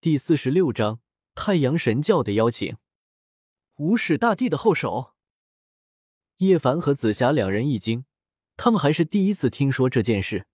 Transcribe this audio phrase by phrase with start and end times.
[0.00, 1.00] 第四十六章
[1.34, 2.76] 太阳神教的邀请。
[3.78, 5.14] 无始大帝的后手。
[6.36, 8.04] 叶凡和紫霞两人一惊，
[8.56, 10.46] 他们还是第一次听说这件事。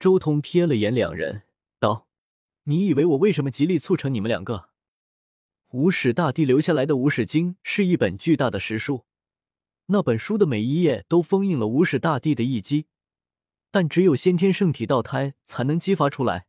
[0.00, 1.44] 周通瞥了眼两人，
[1.78, 2.08] 道
[2.66, 4.70] ：“你以为我为什么极力促成你们两个？
[5.68, 9.04] 无始大帝留下来的《无始经》是一本巨大的石书，
[9.86, 12.86] 那本书的每一页都封印了无始大帝的一击，
[13.70, 16.48] 但只有先天圣体道胎才能激发出来。”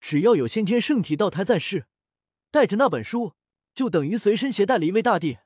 [0.00, 1.86] 只要有先天圣体道胎在世，
[2.50, 3.34] 带着那本书，
[3.74, 5.38] 就等于随身携带了一位大帝。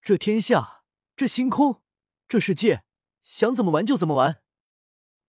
[0.00, 0.84] 这天下，
[1.16, 1.82] 这星空，
[2.28, 2.84] 这世界，
[3.22, 4.42] 想怎么玩就怎么玩，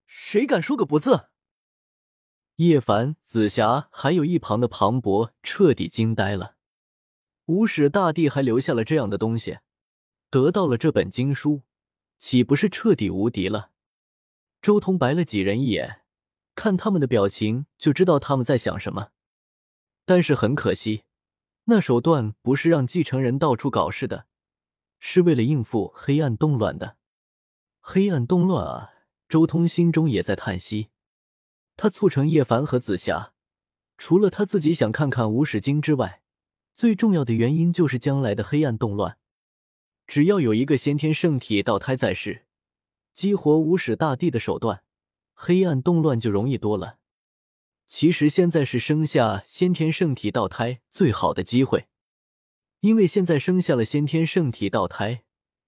[0.06, 1.30] 谁敢说个不字？
[2.56, 6.58] 叶凡、紫霞还有一旁的庞博彻底惊呆了。
[7.46, 9.60] 无始大帝还留下了这样的东西，
[10.30, 11.64] 得到了这本经书，
[12.18, 13.72] 岂不是彻底无敌了？
[14.62, 16.02] 周通白了几人一眼。
[16.60, 19.12] 看他们的表情就知道他们在想什么，
[20.06, 21.06] 但是很可惜，
[21.64, 24.26] 那手段不是让继承人到处搞事的，
[25.00, 26.98] 是为了应付黑暗动乱的。
[27.80, 28.92] 黑暗动乱啊！
[29.30, 30.90] 周通心中也在叹息。
[31.78, 33.32] 他促成叶凡和紫霞，
[33.98, 36.22] 除了他自己想看看无始经之外，
[36.74, 39.18] 最重要的原因就是将来的黑暗动乱。
[40.06, 42.46] 只要有一个先天圣体道胎在世，
[43.14, 44.84] 激活无始大帝的手段。
[45.42, 46.98] 黑暗动乱就容易多了。
[47.88, 51.88] 其实现在是生下先天圣体道胎最好的机会，
[52.82, 55.24] 因为现在生下了先天圣体道胎，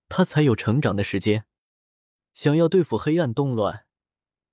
[0.10, 1.46] 他才有成长的时间。
[2.34, 3.86] 想要对付黑暗动乱，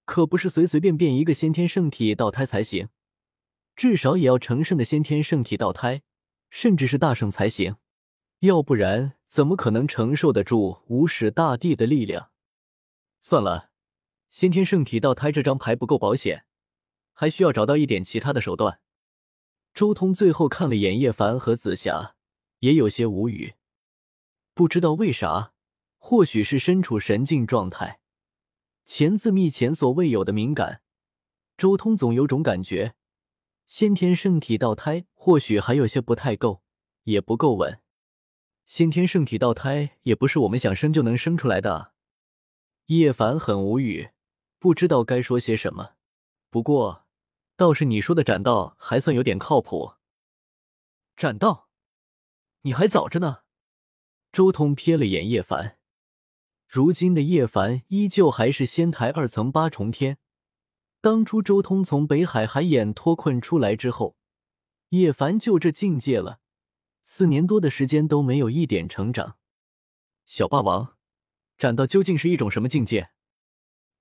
[0.05, 2.89] 可不是随随便便一个先天圣体道胎才行，
[3.75, 6.03] 至少也要成圣的先天圣体道胎，
[6.49, 7.75] 甚至是大圣才行。
[8.39, 12.31] 要不然怎么可能承受得住无始大帝的力量？
[13.21, 13.71] 算了。
[14.31, 16.45] 先天圣体道胎这张牌不够保险，
[17.13, 18.81] 还需要找到一点其他的手段。
[19.75, 22.15] 周通最后看了眼叶凡和紫霞，
[22.61, 23.55] 也有些无语。
[24.55, 25.53] 不知道为啥，
[25.99, 28.01] 或许是身处神境状态，
[28.85, 30.83] 前自密前所未有的敏感。
[31.57, 32.95] 周通总有种感觉，
[33.67, 36.63] 先天圣体道胎或许还有些不太够，
[37.05, 37.81] 也不够稳。
[38.67, 41.93] 先天圣体道胎也不是我们想生就能生出来的！
[42.87, 44.11] 叶凡很无语。
[44.59, 45.95] 不知道该说些什么，
[46.51, 47.07] 不过
[47.57, 49.95] 倒是你说的斩道还算有点靠谱。
[51.17, 51.69] 斩道，
[52.63, 53.43] 你还早着呢。
[54.31, 55.79] 周通瞥了眼叶凡，
[56.67, 60.19] 如今的叶凡依旧还是仙台二层八重天。
[61.01, 64.17] 当初周通从北海海眼脱困出来之后，
[64.91, 66.41] 叶凡就这境界了，
[67.05, 69.39] 四年多的时间都没有一点成长。
[70.27, 70.97] 小霸王，
[71.57, 73.11] 斩道究竟是一种什么境界？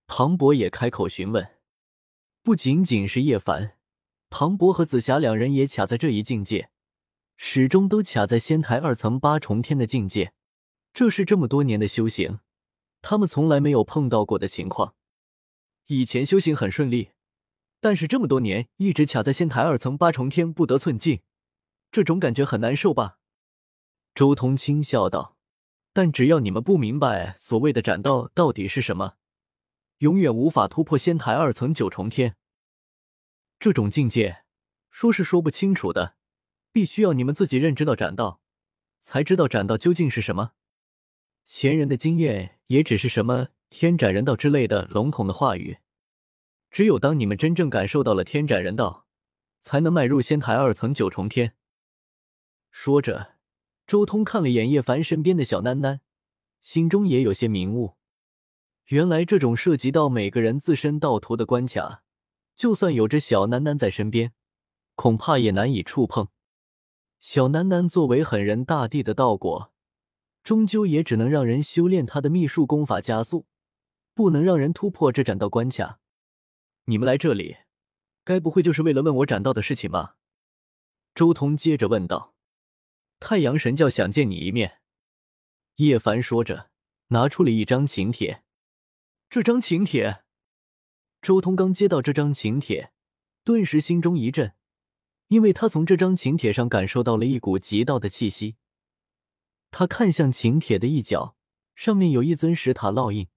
[0.08, 1.58] 庞博也开口询问，
[2.42, 3.78] 不仅仅是叶凡，
[4.30, 6.70] 庞博和紫霞两人也卡在这一境界，
[7.36, 10.34] 始终都卡在仙台二层八重天的境界。
[10.94, 12.40] 这是这么多年的修行，
[13.02, 14.96] 他们从来没有碰到过的情况。
[15.88, 17.12] 以前修行很顺利，
[17.82, 21.22] 但是这么多年一直卡在仙台二层八重天不得寸进，
[21.92, 23.20] 这种感觉很难受吧？
[24.16, 25.36] 周通轻笑道
[25.94, 29.16] ：“但只要你们不明白所谓的斩道到底是什么。”
[30.00, 32.36] 永远无法突破仙台二层九重天，
[33.58, 34.44] 这种境界
[34.92, 36.16] 说是说不清楚的，
[36.72, 38.40] 必须要你们自己认知到斩道，
[39.00, 40.52] 才知道斩道究竟是什么。
[41.46, 45.80] 前人的经验也只是什么天斩人道之类的笼统的话语，
[46.70, 49.08] 只有当你们真正感受到了天斩人道，
[49.60, 51.56] 才能迈入仙台二层九重天。
[52.70, 53.38] 说着，
[53.88, 56.02] 周通看了眼叶凡身边的小囡囡，
[56.62, 57.97] 心中也有些明悟。
[58.88, 62.04] 原来这种涉及到每个人自身道途的关卡，
[62.56, 64.32] 就算有着小楠楠在身边，
[64.96, 66.30] 恐怕也难以触碰。
[67.20, 69.74] 小楠楠作为狠人大帝的道果，
[70.42, 73.46] 终究也只能让人修炼他的秘术功法加速，
[74.14, 76.00] 不能让人突破这斩道关卡。
[76.86, 77.58] 你们来这里，
[78.24, 80.16] 该不会就是为了问我斩道的事情吧？
[81.14, 82.36] 周通接着问道。
[83.20, 84.80] 太阳神教想见你一面。
[85.78, 86.70] 叶凡说着，
[87.08, 88.44] 拿出了一张请帖。
[89.30, 90.24] 这张请帖，
[91.22, 92.94] 周通刚接到这张请帖，
[93.44, 94.54] 顿时心中一震，
[95.28, 98.56] 因为他从这张请帖上感受到了一股极道的气息。
[99.70, 101.36] 他看向请帖的一角，
[101.76, 103.28] 上面有一尊石塔烙印，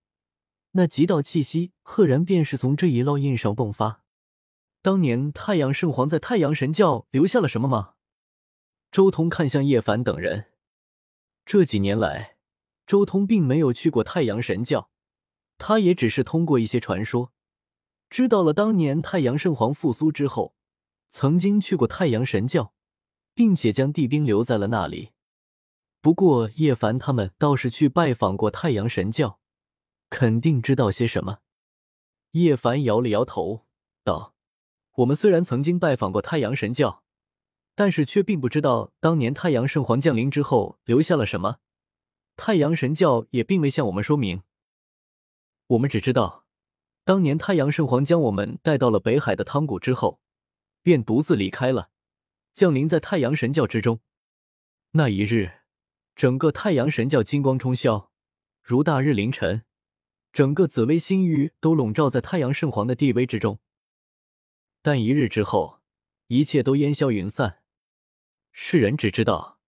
[0.73, 4.05] 那极道气息赫然便是从这一烙印上迸发。
[4.81, 7.95] 当年太阳圣皇在太阳神教留下了什么吗？
[8.93, 10.53] 周通看向叶凡等人，
[11.45, 12.37] 这几年来，
[12.87, 14.90] 周通并没有去过太阳神教。
[15.61, 17.33] 他也只是通过一些传说，
[18.09, 20.55] 知道了当年太阳圣皇复苏之后，
[21.11, 22.73] 曾经去过太阳神教，
[23.35, 25.11] 并且将帝兵留在了那里。
[26.01, 29.39] 不过叶凡他们倒是去拜访过太阳神教，
[30.09, 31.41] 肯定知道些什么。
[32.31, 33.67] 叶凡摇了摇头，
[34.03, 34.35] 道
[34.97, 37.03] ：“我们虽然曾经拜访过太阳神教，
[37.75, 41.59] 但是却并不知道当年太阳圣皇降临之后留下了什么。
[42.35, 44.43] 太阳神教也并未向我们说明。
[45.71, 46.47] 我们只知道，
[47.05, 50.21] 当年太阳圣皇将我们带到了北海的汤谷之后，
[50.83, 51.91] 便独自离开了，
[52.53, 54.01] 降临在太阳神教之中。
[54.93, 55.59] 那一日。”
[56.17, 58.09] 整个太阳神教金光冲霄，
[58.63, 59.63] 如大日凌晨，
[60.35, 63.59] 整个紫薇星域都笼罩在太阳圣皇的地位之中。
[64.83, 65.81] 但一日之后，
[66.27, 67.63] 一切都烟消云散，
[68.53, 69.61] 世人只知道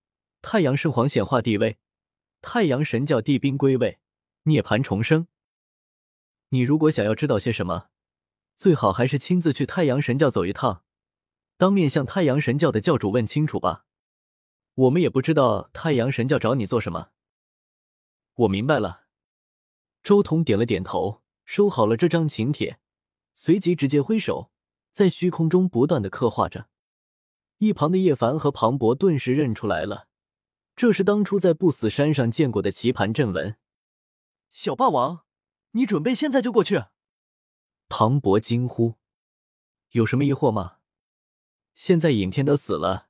[0.43, 1.78] 太阳圣皇显化地位，
[2.43, 4.00] 太阳神教帝兵归位，
[4.43, 5.28] 涅槃重生。
[6.52, 7.88] 你如果想要知道些什么，
[8.58, 10.84] 最好还是亲自去太阳神教走一趟，
[11.56, 13.87] 当面向太阳神教的教主问清楚吧。
[14.75, 17.08] 我们也不知道太阳神教找你做什么。
[18.34, 19.04] 我明白了。
[20.02, 22.78] 周通点了点头，收好了这张请帖，
[23.32, 24.50] 随即直接挥手，
[24.90, 26.69] 在虚空中不断的刻画着。
[27.58, 30.06] 一旁的叶凡和庞博顿时认出来了，
[30.76, 33.56] 这是当初在不死山上见过的棋盘阵纹。
[34.50, 35.25] 小霸王，
[35.72, 36.84] 你准备现在就过去？
[37.88, 38.96] 庞博惊呼
[39.92, 40.78] ：“有什么疑惑吗？
[41.74, 43.08] 现在尹天德死了。”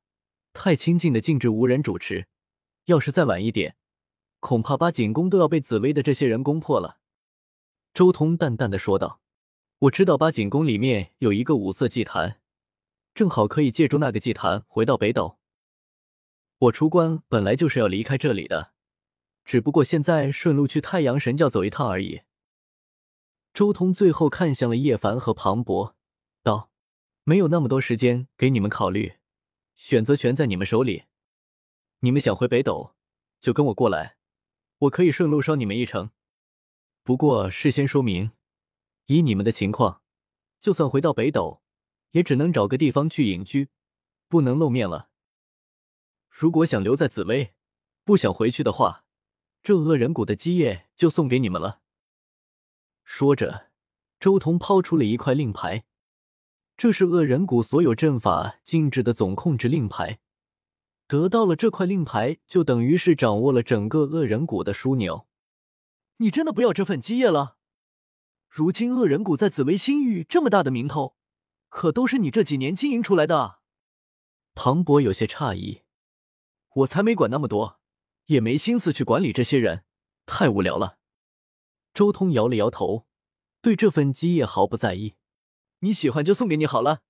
[0.55, 2.29] 太清静的静止无人主持，
[2.85, 3.76] 要是再晚一点，
[4.38, 6.99] 恐怕八景宫都要被紫薇的这些人攻破了。”
[7.94, 9.20] 周通淡淡的说道
[9.81, 12.41] ，“我知道八景宫里面有一个五色祭坛，
[13.15, 15.38] 正好可以借助那个祭坛回到北斗。
[16.58, 18.73] 我出关本来就是要离开这里的，
[19.44, 22.23] 只不过现在顺路去太阳神教走一趟而已。”
[23.53, 25.95] 周通最后看向了叶凡和庞博，
[26.43, 26.71] 道
[27.25, 29.15] ：“没有那么多时间给你们考虑。”
[29.77, 31.05] 选择权在你们手里，
[32.01, 32.95] 你们想回北斗，
[33.41, 34.17] 就跟我过来，
[34.79, 36.11] 我可以顺路捎你们一程。
[37.03, 38.31] 不过事先说明，
[39.07, 40.03] 以你们的情况，
[40.61, 41.63] 就算回到北斗，
[42.13, 43.71] 也只能找个地方去隐居，
[44.29, 45.11] 不能露面了。
[46.31, 47.55] 如果想留在紫薇，
[48.05, 49.05] 不想回去的话，
[49.63, 51.81] 这恶人谷的基业就送给你们了。
[53.05, 53.71] 说着，
[54.19, 55.85] 周彤抛出了一块令牌。
[56.77, 60.21] 这是恶人谷所有阵法禁制的总控制令牌，
[61.07, 65.27] 得到了这块令牌，就等于是掌握了整个恶人谷的枢纽。
[66.17, 67.57] 你真的不要这份基业了？
[68.49, 71.17] 如今恶人谷在紫薇星域这么大的名头，
[71.69, 73.61] 可都是你这几年经营出来的。
[74.55, 75.83] 唐博有些诧异，
[76.75, 77.81] 我才没管那么多，
[78.27, 79.85] 也没心思去管理这些人，
[80.27, 80.99] 太无聊了。
[81.93, 83.06] 周通摇了摇头，
[83.61, 85.15] 对这份基业毫不在意。
[85.81, 87.00] 你喜欢就送给你好了。